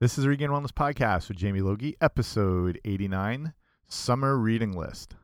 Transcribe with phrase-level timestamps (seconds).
[0.00, 3.52] This is Regained Wellness Podcast with Jamie Logie, episode 89
[3.86, 5.14] Summer Reading List.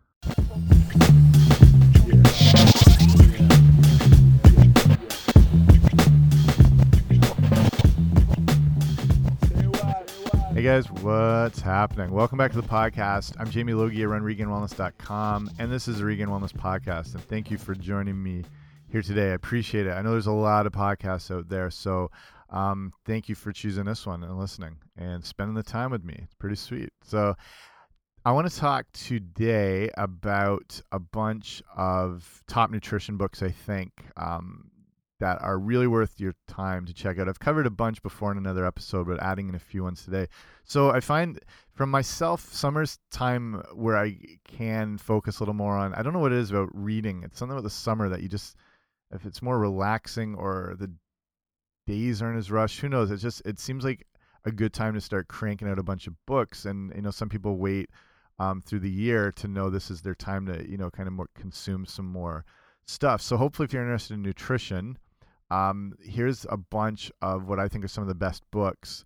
[10.52, 12.10] Hey guys, what's happening?
[12.10, 13.32] Welcome back to the podcast.
[13.38, 14.02] I'm Jamie Logie.
[14.02, 17.14] I run RegainedWellness.com, and this is the Regained Wellness Podcast.
[17.14, 18.44] And thank you for joining me
[18.88, 19.30] here today.
[19.30, 19.92] I appreciate it.
[19.92, 22.10] I know there's a lot of podcasts out there, so
[22.50, 26.18] um, thank you for choosing this one and listening and spending the time with me.
[26.22, 26.90] It's pretty sweet.
[27.02, 27.34] So,
[28.26, 34.68] I want to talk today about a bunch of top nutrition books, I think, um,
[35.20, 37.28] that are really worth your time to check out.
[37.28, 40.26] I've covered a bunch before in another episode, but adding in a few ones today.
[40.64, 41.38] So I find
[41.72, 46.18] from myself, summer's time where I can focus a little more on, I don't know
[46.18, 47.22] what it is about reading.
[47.22, 48.56] It's something about the summer that you just,
[49.12, 50.90] if it's more relaxing or the
[51.86, 52.80] days aren't as rushed.
[52.80, 53.10] Who knows?
[53.10, 54.06] It just it seems like
[54.44, 56.64] a good time to start cranking out a bunch of books.
[56.64, 57.90] And you know, some people wait
[58.38, 61.14] um, through the year to know this is their time to you know kind of
[61.14, 62.44] more consume some more
[62.86, 63.20] stuff.
[63.20, 64.98] So hopefully, if you're interested in nutrition,
[65.50, 69.04] um, here's a bunch of what I think are some of the best books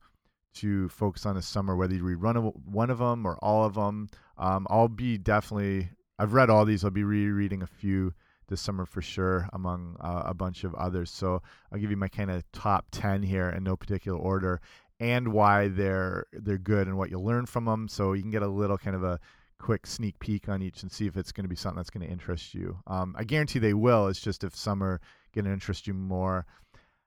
[0.53, 1.77] to focus on this summer.
[1.77, 4.09] Whether you read one of them or all of them,
[4.39, 5.91] um, I'll be definitely.
[6.19, 6.85] I've read all these.
[6.85, 8.13] I'll be rereading a few
[8.51, 11.11] this summer for sure, among uh, a bunch of others.
[11.11, 11.41] So
[11.73, 14.61] I'll give you my kind of top ten here in no particular order,
[14.99, 17.89] and why they're they're good and what you'll learn from them.
[17.89, 19.19] So you can get a little kind of a
[19.59, 22.07] quick sneak peek on each and see if it's going to be something that's going
[22.07, 22.79] to interest you.
[22.87, 24.09] Um, I guarantee they will.
[24.09, 25.01] It's just if some are
[25.35, 26.47] going to interest you more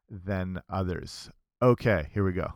[0.09, 1.29] than others.
[1.61, 2.53] Okay, here we go.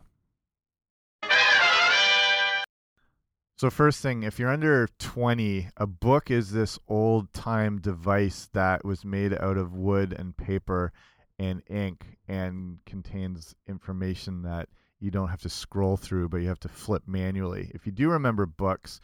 [3.58, 9.04] So first thing, if you're under 20, a book is this old-time device that was
[9.04, 10.92] made out of wood and paper
[11.40, 14.68] and ink and contains information that
[15.00, 17.72] you don't have to scroll through, but you have to flip manually.
[17.74, 19.00] If you do remember books,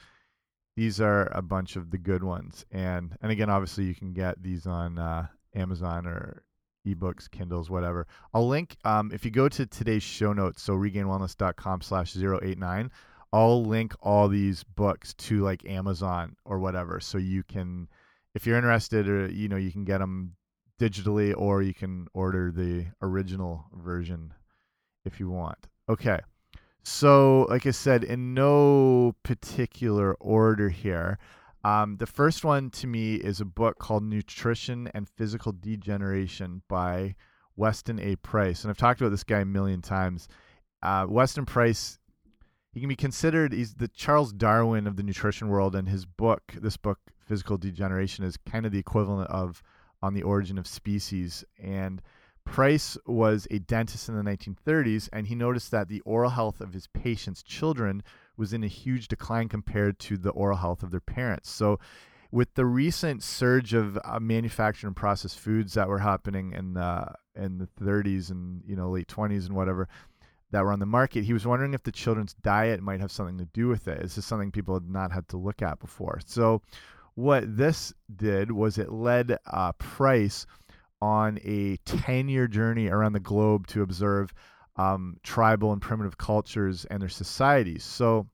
[0.77, 2.65] these are a bunch of the good ones.
[2.71, 5.27] And and again, obviously you can get these on uh,
[5.57, 6.45] Amazon or
[6.87, 8.07] ebooks, Kindles, whatever.
[8.33, 12.93] I'll link um, if you go to today's show notes, so regainedwellness.com slash 089,
[13.35, 17.89] I'll link all these books to like Amazon or whatever, so you can,
[18.33, 20.37] if you're interested, or you know, you can get them
[20.81, 24.33] digitally, or you can order the original version
[25.05, 25.59] if you want.
[25.89, 26.21] Okay,
[26.85, 31.19] so like I said, in no particular order here.
[31.65, 37.17] Um, the first one to me is a book called Nutrition and Physical Degeneration by
[37.57, 38.15] Weston A.
[38.15, 40.29] Price, and I've talked about this guy a million times.
[40.83, 41.99] Uh, Weston Price
[42.75, 46.43] he can be considered he's the Charles Darwin of the nutrition world and his book
[46.61, 49.63] this book physical degeneration is kind of the equivalent of
[50.03, 51.45] on the origin of species.
[51.59, 52.03] And
[52.45, 56.75] Price was a dentist in the 1930s and he noticed that the oral health of
[56.75, 58.03] his patients children
[58.37, 61.49] was in a huge decline compared to the oral health of their parents.
[61.49, 61.79] So
[62.31, 67.15] with the recent surge of uh, manufactured and processed foods that were happening in the
[67.37, 69.89] in the 30s and you know late 20s and whatever
[70.55, 71.25] that were on the market.
[71.25, 74.01] He was wondering if the children's diet might have something to do with it.
[74.01, 76.21] This is something people had not had to look at before.
[76.27, 76.63] So,
[77.17, 80.47] what this did was it led uh, Price
[81.03, 84.33] on a 10 year journey around the globe to observe
[84.77, 87.83] um, tribal and primitive cultures and their societies.
[87.83, 88.29] So,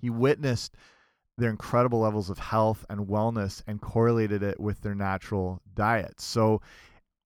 [0.00, 0.74] he witnessed
[1.38, 6.24] their incredible levels of health and wellness and correlated it with their natural diets.
[6.24, 6.62] So,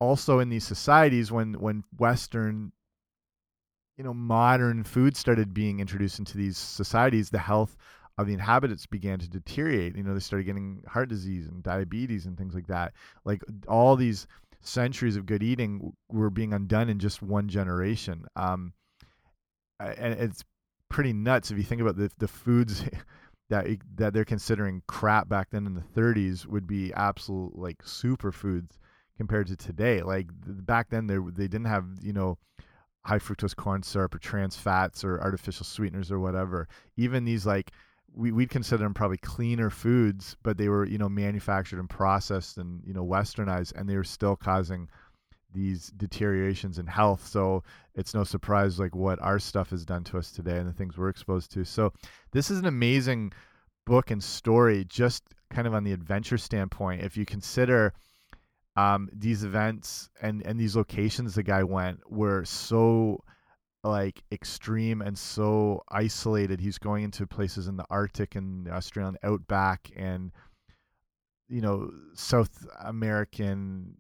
[0.01, 2.73] also in these societies, when when Western
[3.97, 7.77] you know modern food started being introduced into these societies, the health
[8.19, 9.97] of the inhabitants began to deteriorate.
[9.97, 12.93] You know, they started getting heart disease and diabetes and things like that.
[13.25, 14.27] Like all these
[14.61, 18.27] centuries of good eating were being undone in just one generation.
[18.35, 18.73] Um,
[19.79, 20.43] and it's
[20.89, 22.85] pretty nuts if you think about the the foods
[23.51, 28.79] that that they're considering crap back then in the 30s would be absolute like superfoods
[29.17, 30.03] compared to today.
[30.03, 32.39] Like back then, they they didn't have you know
[33.07, 36.69] high fructose corn syrup or trans fats or artificial sweeteners or whatever.
[36.97, 37.71] Even these like
[38.13, 42.59] we we'd consider them probably cleaner foods, but they were you know manufactured and processed
[42.59, 44.89] and you know westernized, and they were still causing
[45.55, 47.25] these deteriorations in health.
[47.27, 47.63] So
[47.95, 50.99] it's no surprise like what our stuff has done to us today and the things
[50.99, 51.65] we're exposed to.
[51.65, 51.93] So
[52.33, 53.33] this is an amazing
[53.87, 57.03] book and story, just kind of on the adventure standpoint.
[57.03, 57.95] If you consider
[58.77, 63.23] um, these events and and these locations the guy went were so
[63.83, 66.61] like extreme and so isolated.
[66.61, 70.33] He's going into places in the Arctic and the Australian outback and
[71.49, 73.95] you know South American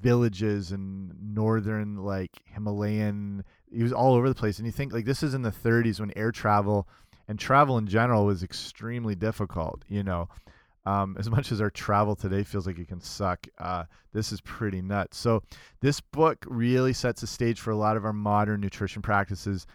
[0.00, 4.58] villages and northern like Himalayan he was all over the place.
[4.58, 6.88] And you think like this is in the 30s when air travel
[7.26, 9.84] and travel in general was extremely difficult.
[9.88, 10.28] You know,
[10.86, 14.40] um, as much as our travel today feels like it can suck, uh, this is
[14.40, 15.18] pretty nuts.
[15.18, 15.42] So
[15.80, 19.66] this book really sets the stage for a lot of our modern nutrition practices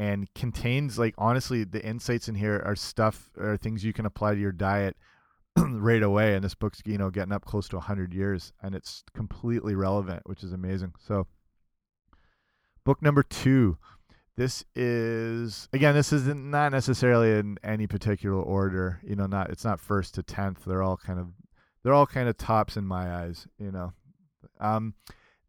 [0.00, 4.34] and contains like honestly the insights in here are stuff or things you can apply
[4.34, 4.96] to your diet
[5.58, 9.04] right away and this book's you know getting up close to 100 years and it's
[9.14, 11.26] completely relevant which is amazing so
[12.82, 13.76] book number two
[14.40, 19.64] this is again this is not necessarily in any particular order you know not it's
[19.64, 21.28] not first to 10th they're all kind of
[21.82, 23.92] they're all kind of tops in my eyes you know
[24.60, 24.94] um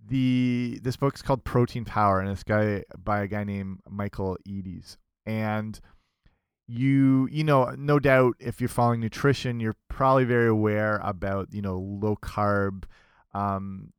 [0.07, 4.97] the this book's called Protein Power, and it's guy by a guy named Michael Eades.
[5.25, 5.79] And
[6.67, 11.61] you you know no doubt if you're following nutrition, you're probably very aware about you
[11.61, 12.85] know low carb
[13.33, 13.93] um,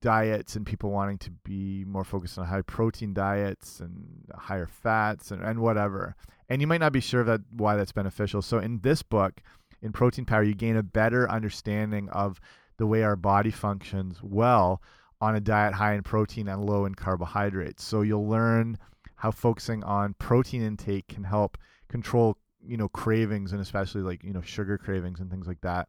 [0.00, 5.30] diets and people wanting to be more focused on high protein diets and higher fats
[5.30, 6.16] and, and whatever.
[6.48, 8.42] And you might not be sure that why that's beneficial.
[8.42, 9.40] So in this book,
[9.80, 12.40] in Protein Power, you gain a better understanding of
[12.78, 14.82] the way our body functions well
[15.20, 17.84] on a diet high in protein and low in carbohydrates.
[17.84, 18.78] So you'll learn
[19.16, 21.56] how focusing on protein intake can help
[21.88, 22.36] control,
[22.66, 25.88] you know, cravings and especially like, you know, sugar cravings and things like that.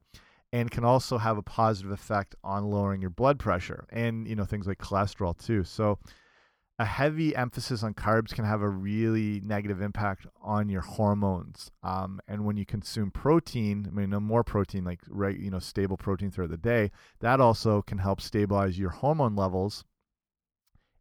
[0.54, 4.46] And can also have a positive effect on lowering your blood pressure and, you know,
[4.46, 5.64] things like cholesterol too.
[5.64, 5.98] So
[6.78, 11.72] a heavy emphasis on carbs can have a really negative impact on your hormones.
[11.82, 15.58] Um, and when you consume protein, I mean, no more protein, like right, you know,
[15.58, 19.84] stable protein throughout the day, that also can help stabilize your hormone levels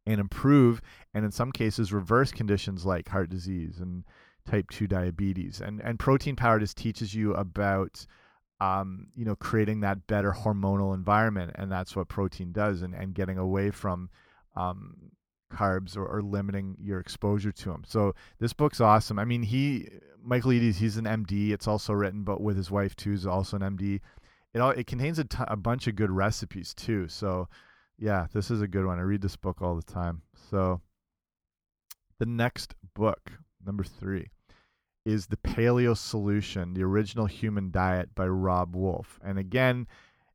[0.06, 0.80] and improve,
[1.12, 4.04] and in some cases, reverse conditions like heart disease and
[4.50, 5.60] type two diabetes.
[5.60, 8.06] And and protein power just teaches you about.
[8.62, 13.14] Um, you know, creating that better hormonal environment, and that's what protein does, and, and
[13.14, 14.08] getting away from
[14.54, 15.10] um,
[15.52, 17.82] carbs or, or, limiting your exposure to them.
[17.86, 19.18] So this book's awesome.
[19.18, 19.88] I mean, he
[20.22, 21.50] Michael Eades, he's an MD.
[21.50, 24.00] It's also written, but with his wife too, is also an MD.
[24.54, 27.08] It all it contains a, a bunch of good recipes too.
[27.08, 27.48] So
[27.98, 28.98] yeah, this is a good one.
[28.98, 30.22] I read this book all the time.
[30.50, 30.80] So
[32.18, 33.32] the next book,
[33.64, 34.28] number three,
[35.04, 39.18] is the Paleo Solution: The Original Human Diet by Robb Wolf.
[39.22, 39.86] And again,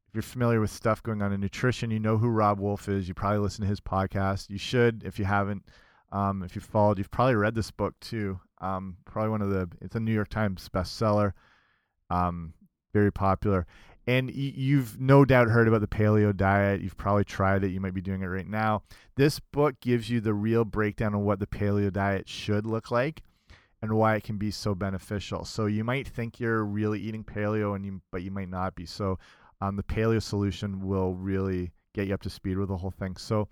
[0.07, 3.07] if you're familiar with stuff going on in nutrition, you know who Robb Wolf is.
[3.07, 4.49] You probably listen to his podcast.
[4.49, 5.65] You should, if you haven't.
[6.11, 8.39] Um, if you've followed, you've probably read this book too.
[8.61, 9.69] Um, probably one of the.
[9.81, 11.33] It's a New York Times bestseller.
[12.09, 12.53] Um,
[12.93, 13.67] very popular,
[14.07, 16.81] and you've no doubt heard about the paleo diet.
[16.81, 17.71] You've probably tried it.
[17.71, 18.83] You might be doing it right now.
[19.17, 23.21] This book gives you the real breakdown of what the paleo diet should look like
[23.81, 25.45] and why it can be so beneficial.
[25.45, 28.85] So you might think you're really eating paleo, and you but you might not be.
[28.85, 29.19] So
[29.61, 33.15] um, the paleo solution will really get you up to speed with the whole thing.
[33.17, 33.47] So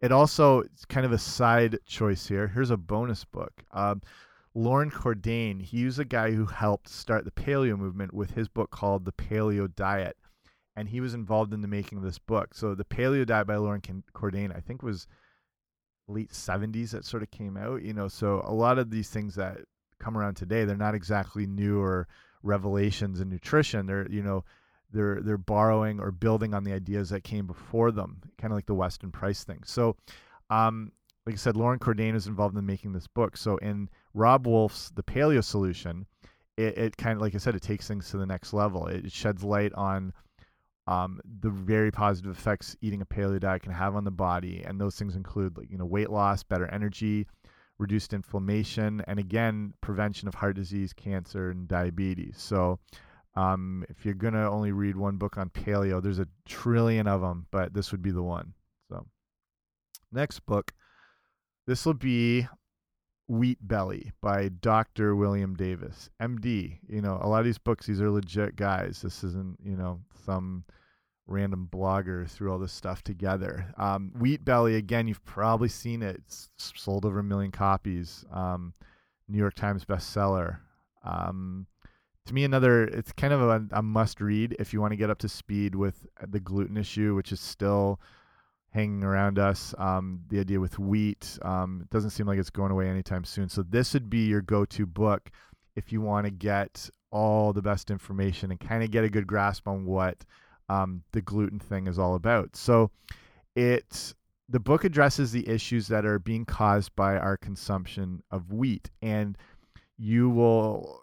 [0.00, 2.48] it also it's kind of a side choice here.
[2.48, 3.52] Here's a bonus book.
[3.72, 4.02] Um,
[4.54, 8.70] Loren Cordain, he was a guy who helped start the paleo movement with his book
[8.70, 10.16] called The Paleo Diet.
[10.74, 12.54] And he was involved in the making of this book.
[12.54, 13.82] So the Paleo Diet by Loren
[14.14, 15.06] Cordain, I think was
[16.08, 19.36] late 70s that sort of came out, you know, so a lot of these things
[19.36, 19.58] that
[20.00, 22.08] come around today, they're not exactly new or
[22.42, 23.86] revelations in nutrition.
[23.86, 24.44] They're, you know,
[24.92, 28.66] they're they're borrowing or building on the ideas that came before them, kind of like
[28.66, 29.60] the Weston Price thing.
[29.64, 29.96] So,
[30.50, 30.92] um,
[31.26, 33.36] like I said, Loren Cordain is involved in making this book.
[33.36, 36.06] So in Robb Wolf's The Paleo Solution,
[36.56, 38.86] it, it kind of like I said, it takes things to the next level.
[38.86, 40.12] It, sheds light on
[40.86, 44.80] um, the very positive effects eating a paleo diet can have on the body, and
[44.80, 47.26] those things include like you know weight loss, better energy,
[47.80, 52.36] reduced inflammation, and again prevention of heart disease, cancer, and diabetes.
[52.38, 52.78] So
[53.34, 57.46] um, if you're gonna only read one book on paleo, there's a trillion of them,
[57.50, 58.54] but this would be the one.
[58.88, 59.06] So,
[60.12, 60.72] next book,
[61.66, 62.46] this will be
[63.28, 65.14] Wheat Belly by Dr.
[65.14, 66.78] William Davis, MD.
[66.88, 69.00] You know, a lot of these books, these are legit guys.
[69.02, 70.64] This isn't, you know, some
[71.30, 73.72] random blogger threw all this stuff together.
[73.78, 76.16] Um, Wheat Belly, again, you've probably seen it.
[76.26, 78.24] It's sold over a million copies.
[78.32, 78.74] Um,
[79.28, 80.58] New York Times bestseller.
[81.04, 81.66] Um,
[82.26, 85.10] to me another it's kind of a, a must read if you want to get
[85.10, 87.98] up to speed with the gluten issue which is still
[88.72, 92.70] hanging around us um, the idea with wheat um, it doesn't seem like it's going
[92.70, 95.30] away anytime soon so this would be your go-to book
[95.74, 99.26] if you want to get all the best information and kind of get a good
[99.26, 100.24] grasp on what
[100.70, 102.54] um, the gluten thing is all about.
[102.54, 102.90] So
[103.56, 104.14] it
[104.48, 108.90] the book addresses the issues that are being caused by our consumption of wheat.
[109.02, 109.36] And
[109.98, 111.02] you will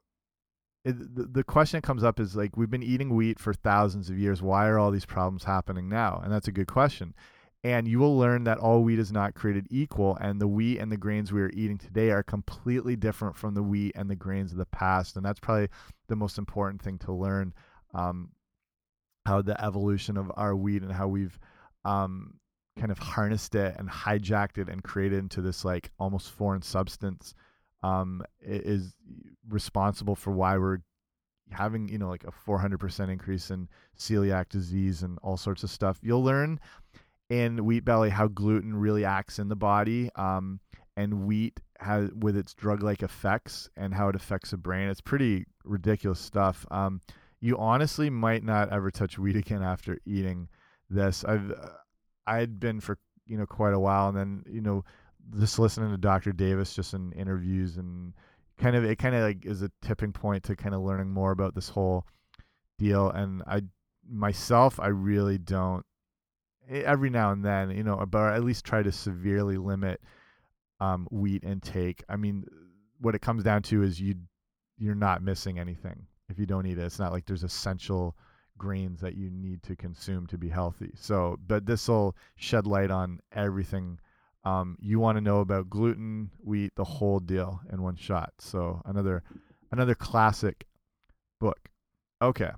[0.85, 4.17] the, the question that comes up is like we've been eating wheat for thousands of
[4.17, 4.41] years.
[4.41, 6.21] Why are all these problems happening now?
[6.23, 7.13] And that's a good question.
[7.63, 10.89] And you will learn that all wheat is not created equal and the wheat and
[10.89, 14.53] the grains we are eating today are completely different from the wheat and the grains
[14.53, 15.17] of the past.
[15.17, 15.67] And that's probably
[16.07, 17.53] the most important thing to learn
[17.93, 18.29] um,
[19.27, 21.37] how the evolution of our wheat and how we've
[21.83, 22.33] um,
[22.79, 27.35] kind of harnessed it and hijacked it and created into this like almost foreign substance
[27.83, 28.95] um, is
[29.49, 30.79] responsible for why we're
[31.51, 33.67] having you know like a 400% increase in
[33.97, 35.99] celiac disease and all sorts of stuff.
[36.01, 36.59] You'll learn
[37.29, 40.59] in wheat belly how gluten really acts in the body um,
[40.95, 44.87] and wheat has with its drug like effects and how it affects the brain.
[44.89, 46.65] It's pretty ridiculous stuff.
[46.71, 47.01] Um,
[47.39, 50.47] you honestly might not ever touch wheat again after eating
[50.89, 51.23] this.
[51.23, 51.69] I've uh,
[52.27, 54.83] i'd been for you know quite a while and then you know
[55.39, 58.13] just listening to dr davis just in interviews and
[58.57, 61.31] kind of it kind of like is a tipping point to kind of learning more
[61.31, 62.05] about this whole
[62.77, 63.61] deal and i
[64.09, 65.85] myself i really don't
[66.69, 70.01] every now and then you know but at least try to severely limit
[70.79, 72.03] um, wheat intake.
[72.07, 72.45] I mean
[72.99, 74.15] what it comes down to is you
[74.77, 78.15] you're not missing anything if you don't eat it it's not like there's essential
[78.57, 82.89] grains that you need to consume to be healthy so but this will shed light
[82.89, 83.99] on everything
[84.47, 88.31] um, you want to know about gluten, wheat, the whole deal in one shot.
[88.39, 89.23] So another
[89.73, 90.65] another classic
[91.41, 91.69] book.
[92.21, 92.51] Okay.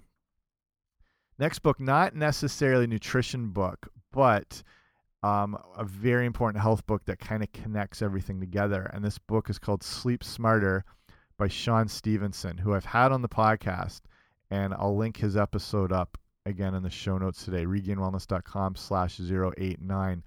[1.39, 4.61] Next book, not necessarily nutrition book, but
[5.23, 8.83] um, a very important health book that kind of connects everything together.
[8.93, 10.85] And this book is called Sleep Smarter
[11.39, 14.01] by Shawn Stevenson, who I've had on the podcast,
[14.51, 20.23] and I'll link his episode up again in the show notes today, regainedwellness.com slash 089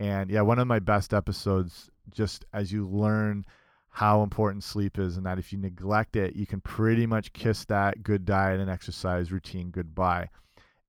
[0.00, 3.44] and yeah, one of my best episodes, just as you learn
[3.90, 7.64] how important sleep is, and that if you neglect it, you can pretty much kiss
[7.64, 10.28] that good diet and exercise routine goodbye.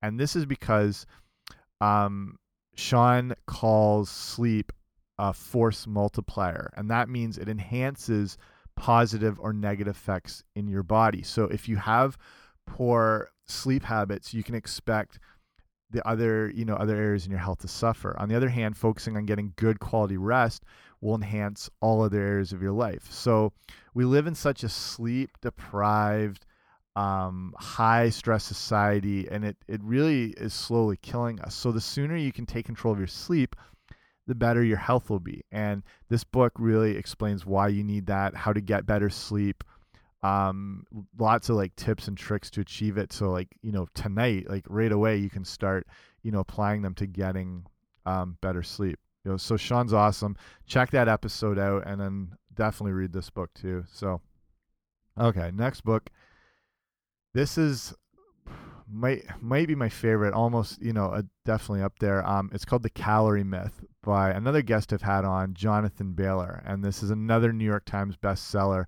[0.02, 1.08] And this is because
[1.82, 2.38] um,
[2.76, 4.72] Shawn calls sleep
[5.18, 8.38] a force multiplier, and that means it enhances
[8.80, 11.22] positive or negative effects in your body.
[11.22, 12.18] So if you have
[12.66, 15.20] poor sleep habits, you can expect
[15.92, 18.16] the other you know other areas in your health to suffer.
[18.20, 20.64] On the other hand focusing on getting good quality rest
[21.02, 23.12] will enhance all other areas of your life.
[23.12, 23.52] So
[23.94, 26.46] we live in such a sleep deprived
[26.96, 31.56] um, high stress society and it, it really is slowly killing us.
[31.56, 33.56] So the sooner you can take control of your sleep
[34.30, 35.44] the better your health will be.
[35.52, 39.64] And this book really explains why you need that how to get better sleep
[40.22, 40.84] um
[41.18, 43.12] lots of like tips and tricks to achieve it.
[43.12, 45.88] So like you know tonight like right away you can start
[46.22, 47.66] you know applying them to getting
[48.06, 49.00] um better sleep.
[49.26, 50.38] You know so Shawn's awesome.
[50.68, 53.84] Check that episode out and then definitely read this book too.
[53.92, 54.22] So
[55.20, 56.12] okay next book.
[57.34, 57.96] This is
[58.92, 62.82] might might be my favorite almost you know uh, definitely up there um it's called
[62.82, 67.54] the calorie myth by another guest i've had on jonathan bailor and this is another
[67.54, 68.86] new york times bestseller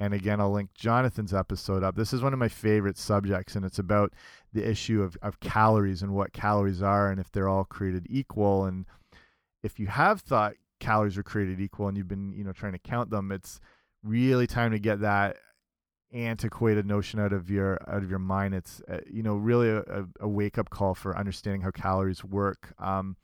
[0.00, 1.94] and again, I'll link Jonathan's episode up.
[1.94, 4.12] This is one of my favorite subjects, and it's about
[4.52, 8.64] the issue of, of calories and what calories are and if they're all created equal.
[8.64, 8.86] And
[9.62, 12.78] if you have thought calories are created equal and you've been, you know, trying to
[12.78, 13.60] count them, it's
[14.02, 15.36] really time to get that
[16.14, 18.54] antiquated notion out of your out of your mind.
[18.54, 22.72] It's uh, you know really a, a wake up call for understanding how calories work.
[22.78, 23.16] Um,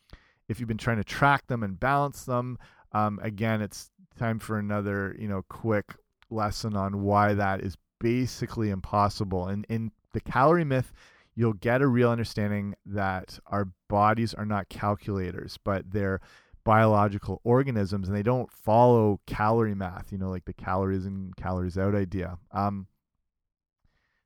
[0.48, 2.58] if you've been trying to track them and balance them,
[2.92, 5.94] um, again, it's time for another you know quick
[6.30, 9.46] lesson on why that is basically impossible.
[9.46, 10.92] And in the calorie myth,
[11.34, 16.20] you'll get a real understanding that our bodies are not calculators, but they're
[16.64, 21.78] biological organisms and they don't follow calorie math, you know, like the calories in, calories
[21.78, 22.38] out idea.
[22.52, 22.86] Um,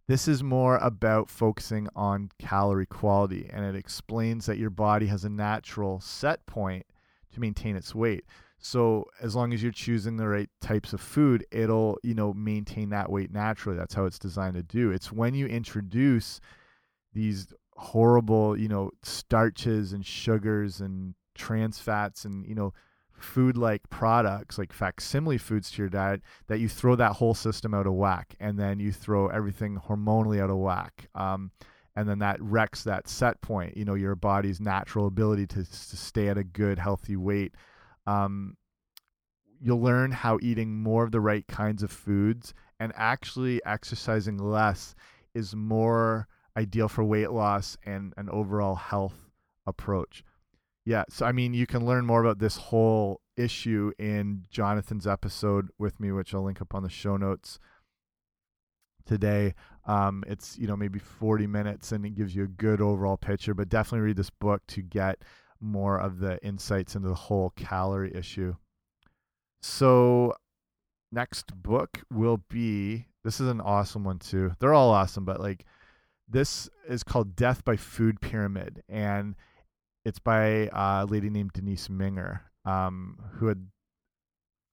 [0.07, 5.25] this is more about focusing on calorie quality, and it explains that your body has
[5.25, 6.85] a natural set point
[7.33, 8.25] to maintain its weight.
[8.59, 12.91] So as long as you're choosing the right types of food, it'll, you know, maintain
[12.91, 13.79] that weight naturally.
[13.79, 14.91] That's how it's designed to do.
[14.91, 16.41] It's when you introduce
[17.13, 22.73] these horrible, you know, starches and sugars and trans fats and, you know,
[23.13, 27.73] food like products like facsimile foods to your diet that you throw that whole system
[27.73, 31.09] out of whack and then you throw everything hormonally out of whack.
[31.15, 31.53] Um,
[31.97, 35.97] and then that wrecks that set point, you know, your body's natural ability to, to
[35.97, 37.55] stay at a good, healthy weight
[38.07, 38.57] um,
[39.61, 44.95] you'll learn how eating more of the right kinds of foods and actually exercising less
[45.35, 49.31] is more ideal for weight loss and an overall health
[49.67, 50.23] approach.
[50.85, 55.69] Yeah, so I mean, you can learn more about this whole issue in Jonathan's episode
[55.79, 57.59] with me, which I'll link up on the show notes
[59.07, 59.55] today.
[59.87, 63.55] Um, it's you know maybe 40 minutes and it gives you a good overall picture,
[63.55, 65.23] but definitely read this book to get
[65.61, 68.55] more of the insights into the whole calorie issue.
[69.63, 70.35] So,
[71.11, 74.53] next book will be this is an awesome one too.
[74.59, 75.65] They're all awesome, but like
[76.29, 79.35] this is called Death by Food Pyramid, and
[80.05, 83.67] it's by a lady named Denise Minger, um, who had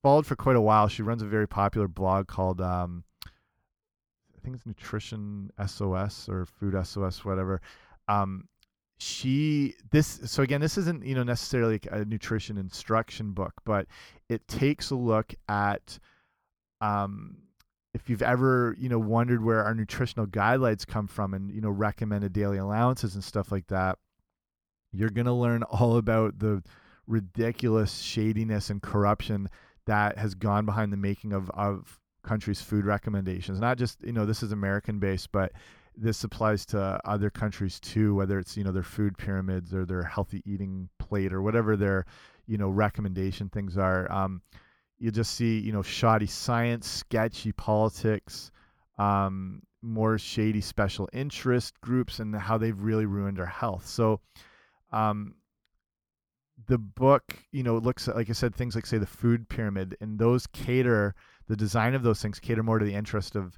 [0.04, 0.88] followed for quite a while.
[0.88, 6.76] She runs a very popular blog called um, I think it's Nutrition SOS or Food
[6.86, 7.62] SOS, whatever.
[8.08, 8.48] Um,
[9.02, 13.88] she this so again this isn't you know necessarily a nutrition instruction book but
[14.30, 15.98] it takes a look at
[16.82, 17.36] um
[17.96, 21.72] if you've ever you know wondered where our nutritional guidelines come from and you know
[21.72, 23.98] recommended daily allowances and stuff like that
[24.92, 26.62] you're going to learn all about the
[27.08, 29.50] ridiculous shadiness and corruption
[29.86, 34.26] that has gone behind the making of of countries food recommendations not just you know
[34.26, 35.52] this is american based but
[35.98, 40.04] this applies to other countries too, whether it's you know their food pyramids or their
[40.04, 42.06] healthy eating plate or whatever their
[42.48, 44.12] you know recommendation things are.
[44.12, 44.42] Um,
[45.00, 48.52] you just see you know shoddy science, sketchy politics,
[48.98, 53.88] um, more shady special interest groups, and how they've really ruined our health.
[53.88, 54.20] So.
[54.92, 55.36] Um,
[56.68, 59.98] the book, you know, looks at, like I said, things like say the food pyramid,
[60.00, 61.16] and those cater
[61.48, 63.58] the design of those things cater more to the interest of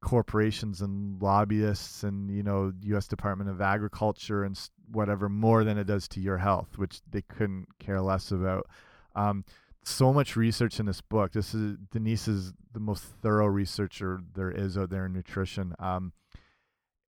[0.00, 3.06] corporations and lobbyists and you know U.S.
[3.06, 4.58] Department of Agriculture and
[4.90, 8.66] whatever more than it does to your health, which they couldn't care less about.
[9.14, 9.44] Um,
[9.82, 11.32] so much research in this book.
[11.32, 15.74] This is Denise is the most thorough researcher there is out there in nutrition.
[15.78, 16.12] Um,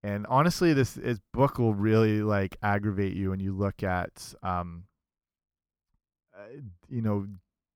[0.03, 4.83] and honestly, this, this book will really like aggravate you when you look at, um,
[6.35, 7.27] uh, you know,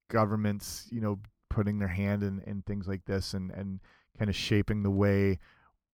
[0.10, 3.80] governments, you know, putting their hand in, in things like this and and
[4.18, 5.38] kind of shaping the way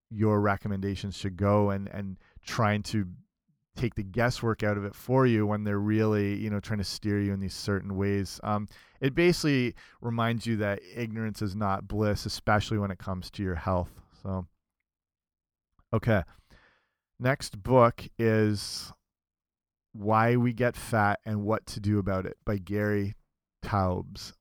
[0.10, 3.08] your recommendations should go and and trying to
[3.76, 6.84] take the guesswork out of it for you when they're really you know trying to
[6.84, 8.40] steer you in these certain ways.
[8.44, 8.68] Um,
[9.02, 13.56] it basically reminds you that ignorance is not bliss especially when it comes to your
[13.56, 13.92] health.
[14.22, 14.46] So
[15.94, 16.24] okay.
[17.20, 18.92] Next book is
[19.94, 23.16] why we get fat and what to do about it by gary
[23.64, 24.34] taubes.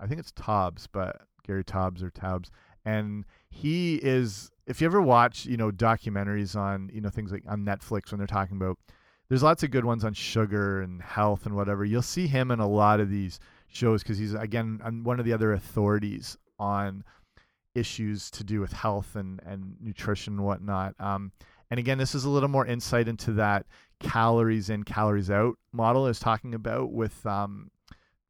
[0.00, 2.50] I think it's taubes but gary taubes or taubes.
[2.84, 7.44] And he is if you ever watch you know documentaries on you know things like
[7.48, 8.78] on netflix when they're talking about
[9.28, 11.84] there's lots of good ones on sugar and health and whatever.
[11.84, 15.32] You'll see him in a lot of these shows because he's again one of the
[15.32, 17.04] other authorities on
[17.78, 21.32] issues to do with health and and nutrition and whatnot um,
[21.70, 23.66] and again this is a little more insight into that
[24.00, 27.70] calories in calories out model is talking about with um,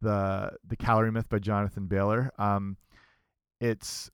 [0.01, 2.77] the the calorie myth by jonathan bailor um,
[3.61, 4.11] it's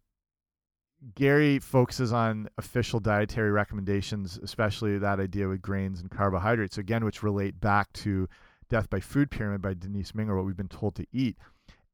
[1.14, 7.22] Gary focuses on official dietary recommendations, especially that idea with grains and carbohydrates, again, which
[7.22, 8.28] relate back to
[8.70, 11.36] Death by Food Pyramid by Denise Minger, what we've been told to eat.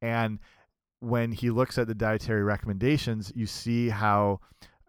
[0.01, 0.39] And
[1.01, 4.39] when he looks at the dietary recommendations, you see how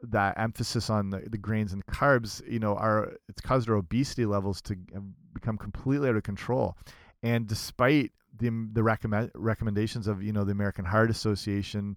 [0.02, 4.26] that emphasis on the, the grains and carbs, you know, are it's caused our obesity
[4.26, 4.76] levels to
[5.32, 6.76] become completely out of control.
[7.22, 11.96] And despite the the recommend recommendations of you know the American Heart Association,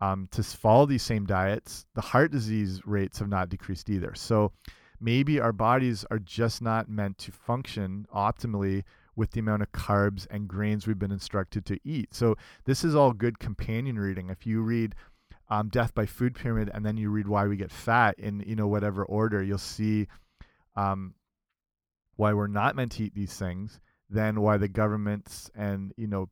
[0.00, 4.14] um, to follow these same diets, the heart disease rates have not decreased either.
[4.16, 4.52] So
[5.00, 8.82] maybe our bodies are just not meant to function optimally
[9.14, 12.14] with the amount of carbs and grains we've been instructed to eat.
[12.14, 14.30] So this is all good companion reading.
[14.30, 14.94] If you read
[15.48, 18.56] um, Death by Food Pyramid and then you read Why We Get Fat in you
[18.56, 20.06] know whatever order, you'll see
[20.76, 21.14] um,
[22.16, 23.80] why we're not meant to eat these things.
[24.08, 26.28] Then why the governments and you know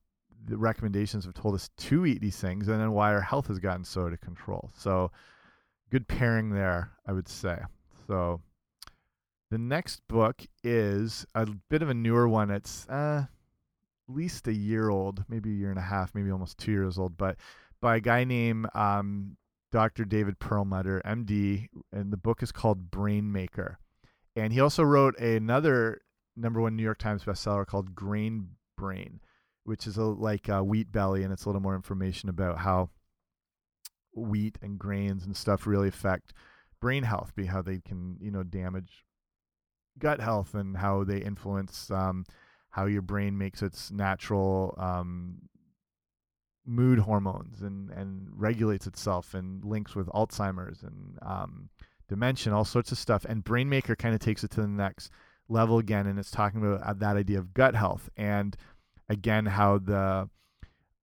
[0.47, 3.59] the recommendations have told us to eat these things and then why our health has
[3.59, 4.71] gotten so out of control.
[4.75, 5.11] So
[5.91, 7.59] good pairing there, I would say.
[8.07, 8.41] So
[9.51, 12.51] the next book is a bit of a newer one.
[12.51, 13.27] It's uh,
[14.09, 16.99] at least a year old, maybe a year and a half, maybe almost two years
[16.99, 17.37] old, but
[17.81, 19.37] by a guy named um,
[19.73, 20.05] Dr.
[20.05, 23.79] David Perlmutter, MD, and the book is called Brain Maker.
[24.37, 26.01] And he also wrote another
[26.37, 29.21] number one New York Times bestseller called Grain Brain
[29.65, 32.91] which is a, like a wheat belly, and it's a little more information about how
[34.15, 36.33] wheat and grains and stuff really affect
[36.81, 39.05] brain health, be how they can you know damage
[40.01, 42.25] gut health and how they influence um,
[42.71, 45.43] how your brain makes its natural um,
[46.67, 51.69] mood hormones and and regulates itself and links with Alzheimer's and um,
[52.09, 53.25] dementia, all sorts of stuff.
[53.25, 55.11] And Brainmaker kind of takes it to the next
[55.49, 58.57] level again, and it's talking about uh, that idea of gut health and
[59.09, 60.29] again how the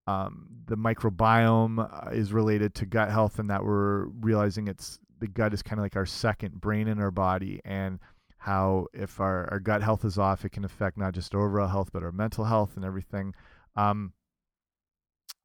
[0.07, 5.27] um, the microbiome uh, is related to gut health and that we're realizing it's the
[5.27, 7.99] gut is kind of like our second brain in our body and
[8.47, 11.89] how if our, our gut health is off, it can affect not just overall health,
[11.91, 13.35] but our mental health and everything.
[13.75, 14.13] Um,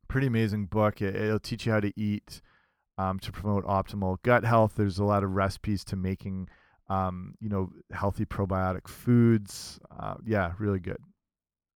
[0.06, 1.02] pretty amazing book.
[1.02, 2.40] It, will teach you how to eat
[2.98, 4.74] um, to promote optimal gut health.
[4.76, 6.48] There's a lot of recipes to making,
[6.88, 9.80] um, you know, healthy probiotic foods.
[9.98, 11.02] Uh, yeah, really good.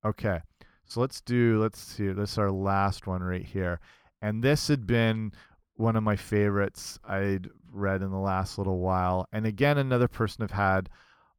[0.05, 0.39] Okay,
[0.85, 1.61] so let's do.
[1.61, 2.07] Let's see.
[2.13, 3.81] This is our last one right here,
[4.23, 5.33] and this had been
[5.75, 9.27] one of my favorites I'd read in the last little while.
[9.33, 10.89] And again, another person I've had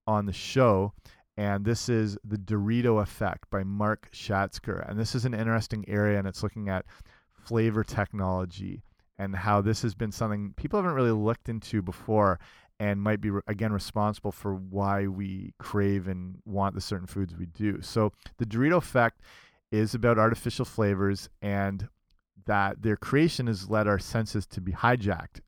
[0.08, 0.94] on the show.
[1.38, 4.90] And this is The Dorito Effect by Mark Schatzker.
[4.90, 6.86] And this is an interesting area, and it's looking at
[7.46, 8.82] flavor technology
[9.20, 12.40] and how this has been something people haven't really looked into before
[12.80, 17.48] and might be again responsible for why we crave and want the certain foods we
[17.48, 17.82] do.
[17.82, 19.22] So the Dorito effect
[19.72, 21.88] is about artificial flavors and
[22.46, 25.42] that their creation has led our senses to be hijacked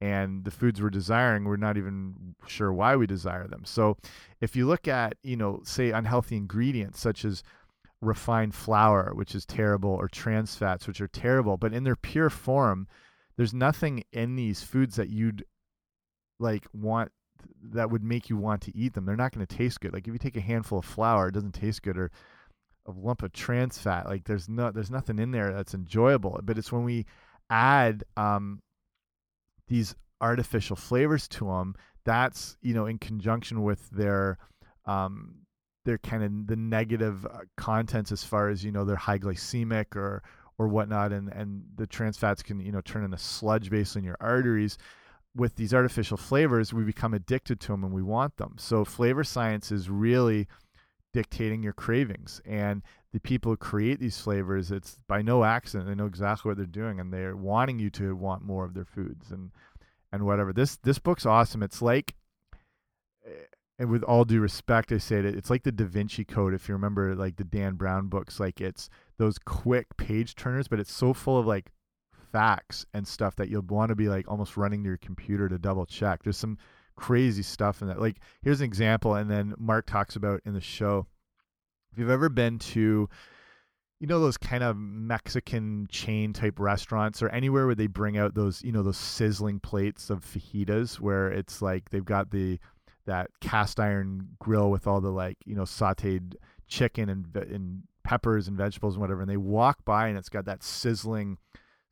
[0.00, 3.96] and the foods we're desiring we're not even sure why we desire them so
[4.40, 7.42] if you look at you know say unhealthy ingredients such as
[8.00, 12.30] refined flour which is terrible or trans fats which are terrible but in their pure
[12.30, 12.86] form
[13.36, 15.44] there's nothing in these foods that you'd
[16.38, 17.10] like want
[17.62, 20.06] that would make you want to eat them they're not going to taste good like
[20.06, 22.10] if you take a handful of flour it doesn't taste good or
[22.86, 24.06] a lump of trans fat.
[24.06, 26.40] Like there's no there's nothing in there that's enjoyable.
[26.42, 27.06] But it's when we
[27.48, 28.60] add um,
[29.70, 34.36] these artificial flavors to them that's you know in conjunction with their
[34.86, 35.36] um,
[35.84, 39.96] their kind of the negative uh, contents as far as you know they're high glycemic
[39.96, 40.22] or
[40.58, 44.04] or whatnot and and the trans fats can you know turn into sludge basically in
[44.04, 44.76] your arteries.
[45.36, 49.22] With these artificial flavors we become addicted to them and we want them so flavor
[49.22, 50.48] science is really
[51.12, 52.40] dictating your cravings.
[52.44, 55.88] And the people who create these flavors, it's by no accident.
[55.88, 58.84] They know exactly what they're doing, and they're wanting you to want more of their
[58.84, 59.50] foods and
[60.12, 60.52] and whatever.
[60.52, 61.62] This this book's awesome.
[61.62, 62.14] It's like,
[63.24, 63.30] eh,
[63.78, 65.24] and with all due respect, I say it.
[65.24, 66.54] It's like the Da Vinci Code.
[66.54, 70.80] If you remember, like the Dan Brown books, like it's those quick page turners, but
[70.80, 71.70] it's so full of like
[72.32, 75.58] facts and stuff that you'll want to be like almost running to your computer to
[75.58, 76.22] double check.
[76.22, 76.58] There's some
[76.96, 78.00] crazy stuff in that.
[78.00, 81.06] Like here's an example, and then Mark talks about in the show.
[81.92, 83.08] If you've ever been to
[84.00, 88.34] you know those kind of Mexican chain type restaurants or anywhere where they bring out
[88.34, 92.58] those you know those sizzling plates of fajitas where it's like they've got the
[93.06, 96.34] that cast iron grill with all the like you know sautéed
[96.66, 100.46] chicken and and peppers and vegetables and whatever and they walk by and it's got
[100.46, 101.36] that sizzling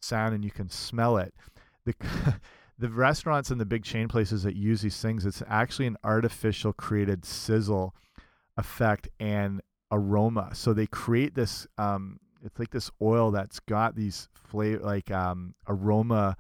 [0.01, 1.35] sound and you can smell it
[1.85, 1.95] the
[2.79, 6.73] the restaurants and the big chain places that use these things, it's actually an artificial
[6.73, 7.95] created sizzle
[8.57, 9.61] effect and
[9.91, 10.51] aroma.
[10.55, 11.67] So they create this.
[11.77, 16.37] Um, it's like this oil that's got these flavor, like um, aroma.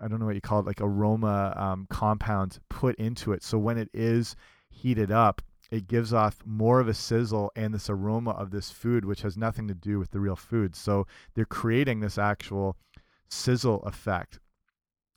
[0.00, 3.42] I don't know what you call it, like aroma um, compounds put into it.
[3.42, 4.36] So when it is
[4.70, 9.04] heated up, it gives off more of a sizzle and this aroma of this food,
[9.04, 10.76] which has nothing to do with the real food.
[10.76, 12.76] So they're creating this actual
[13.28, 14.38] sizzle effect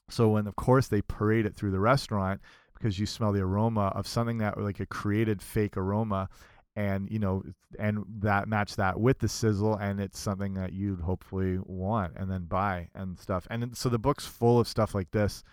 [0.10, 2.42] so when of course they parade it through the restaurant
[2.74, 6.30] because you smell the aroma of something that like a created fake aroma
[6.78, 7.44] and you know
[7.80, 12.32] and that match that with the sizzle and it's something that you'd hopefully want and
[12.32, 13.48] then buy and stuff.
[13.50, 15.44] And so the book's full of stuff like this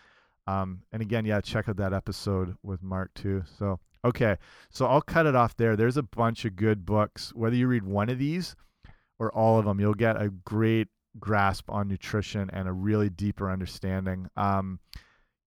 [0.47, 3.43] um, and again yeah check out that episode with mark too.
[3.59, 4.37] So okay
[4.69, 5.77] so i'll cut it off there.
[5.77, 7.33] There's a bunch of good books.
[7.35, 8.55] Whether you read one of these
[9.19, 13.51] or all of them you'll get a great grasp on nutrition and a really deeper
[13.51, 14.29] understanding.
[14.37, 14.79] Um,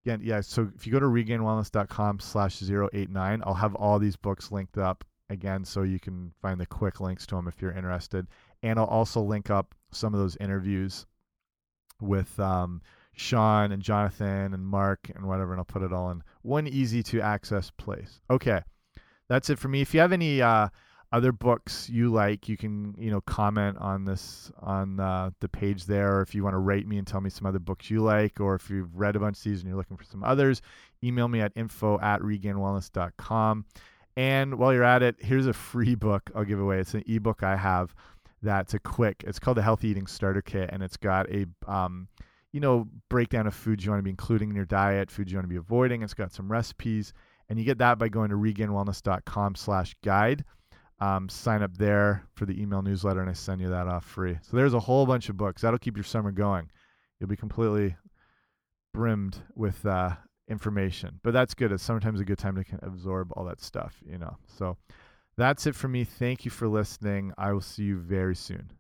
[0.05, 0.40] again, yeah.
[0.40, 5.05] So if you go to regainedwellness.com slash 089, I'll have all these books linked up
[5.29, 8.26] again so you can find the quick links to them if you're interested.
[8.62, 11.07] And I'll also link up some of those interviews
[12.00, 12.83] with um,
[13.14, 17.02] Shawn and Jonathan and Mark and whatever, and I'll put it all in one easy
[17.05, 18.20] to access place.
[18.31, 18.62] Okay.
[19.29, 19.81] That's it for me.
[19.81, 20.68] If you have any uh,
[21.12, 25.85] other books you like, you can you know comment on this on uh, the page
[25.85, 26.19] there.
[26.19, 28.40] Or if you want to rate me and tell me some other books you like,
[28.40, 30.62] or if you've read a bunch of these and you're looking for some others,
[31.03, 33.64] email me at info at regainedwellness.com.
[34.19, 36.79] And while you're at it, here's a free book I'll give away.
[36.79, 37.95] It's an ebook I have
[38.42, 39.25] that's a quick.
[39.27, 42.09] It's called the Healthy Eating Starter Kit, and it's got a um,
[42.53, 45.38] you know breakdown of foods you want to be including in your diet, foods you
[45.38, 46.03] want to be avoiding.
[46.03, 47.12] It's got some recipes,
[47.49, 50.45] and you get that by going to regainedwellness.com/guide
[50.98, 54.38] um, sign up there for the email newsletter and I send you that off free.
[54.42, 55.62] So there's a whole bunch of books.
[55.62, 56.70] That'll keep your summer going.
[57.18, 57.96] You'll be completely
[58.94, 60.11] brimmed with uh,
[60.48, 61.20] information.
[61.22, 61.72] But that's good.
[61.72, 64.37] It's sometimes a good time to kind of absorb all that stuff, you know.
[64.46, 64.76] So
[65.37, 66.04] that's it for me.
[66.04, 67.32] Thank you for listening.
[67.37, 68.70] I will see you very soon.